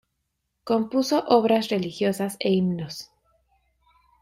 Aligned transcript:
Compuso 0.63 1.25
obras 1.27 1.69
religiosas 1.69 2.35
e 2.39 2.49
himnos. 2.53 3.11